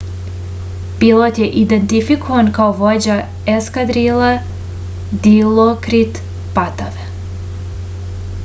[1.01, 3.17] pilot je identifikovan kao vođa
[3.55, 4.31] eskadrile
[5.27, 6.19] dilokrit
[6.57, 7.07] patave